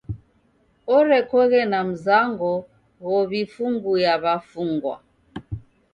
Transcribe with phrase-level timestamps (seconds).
[0.95, 2.51] Orekoghe na mzango
[3.01, 4.95] ghow'ifunguya w'afungwa.